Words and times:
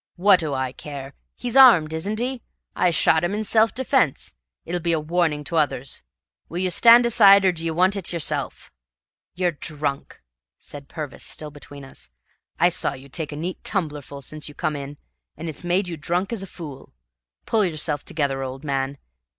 "Wha' 0.17 0.35
do 0.35 0.51
I 0.51 0.71
care? 0.71 1.13
He's 1.37 1.55
armed, 1.55 1.93
isn't 1.93 2.17
he? 2.17 2.41
I 2.75 2.89
shot 2.89 3.23
him 3.23 3.35
in 3.35 3.43
self 3.43 3.71
defence. 3.75 4.33
It'll 4.65 4.79
be 4.81 4.93
a 4.93 4.99
warning 4.99 5.43
to 5.43 5.57
others. 5.57 6.01
Will 6.49 6.57
you 6.57 6.71
stand 6.71 7.05
aside, 7.05 7.45
or 7.45 7.51
d'ye 7.51 7.69
want 7.69 7.95
it 7.95 8.11
yourself?" 8.11 8.71
"You're 9.35 9.51
drunk," 9.51 10.19
said 10.57 10.89
Purvis, 10.89 11.23
still 11.23 11.51
between 11.51 11.85
us. 11.85 12.09
"I 12.59 12.69
saw 12.69 12.93
you 12.93 13.09
take 13.09 13.31
a 13.31 13.35
neat 13.35 13.63
tumblerful 13.63 14.23
since 14.23 14.49
you 14.49 14.55
come 14.55 14.75
in, 14.75 14.97
and 15.37 15.47
it's 15.47 15.63
made 15.63 15.87
you 15.87 15.97
drunk 15.97 16.33
as 16.33 16.41
a 16.41 16.47
fool. 16.47 16.95
Pull 17.45 17.65
yourself 17.65 18.03
together, 18.03 18.41
old 18.41 18.63
man. 18.63 18.97